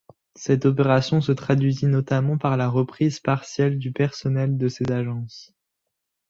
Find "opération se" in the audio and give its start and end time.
0.65-1.31